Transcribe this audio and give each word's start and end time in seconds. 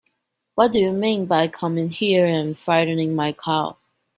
What 0.55 0.71
do 0.71 0.79
you 0.79 0.93
mean 0.93 1.27
by 1.27 1.47
coming 1.47 1.91
here 1.91 2.25
and 2.25 2.57
frightening 2.57 3.13
my 3.15 3.33
cow? 3.33 3.77